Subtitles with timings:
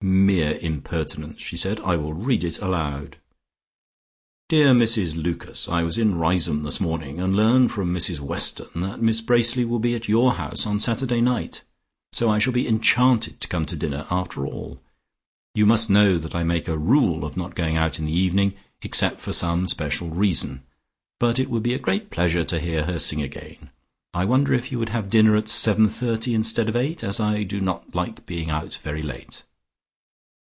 [0.00, 1.80] "Mere impertinence," she said.
[1.80, 3.16] "I will read it aloud."
[4.48, 9.02] "Dear Mrs Lucas, "I was in Riseholme this morning, and learn from Mrs Weston that
[9.02, 11.62] Miss Bracely will be at your house on Saturday night.
[12.12, 14.80] So I shall be enchanted to come to dinner after all.
[15.56, 18.54] You must know that I make a rule of not going out in the evening,
[18.82, 20.62] except for some special reason,
[21.18, 23.70] but it would be a great pleasure to hear her sing again.
[24.14, 27.60] I wonder if you would have dinner at 7:30 instead of 8, as I do
[27.60, 29.42] not like being out very late."